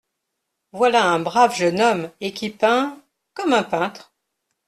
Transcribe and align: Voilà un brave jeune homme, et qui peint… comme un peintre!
Voilà 0.71 1.05
un 1.11 1.19
brave 1.19 1.53
jeune 1.53 1.79
homme, 1.79 2.09
et 2.21 2.33
qui 2.33 2.49
peint… 2.49 2.99
comme 3.35 3.53
un 3.53 3.61
peintre! 3.61 4.11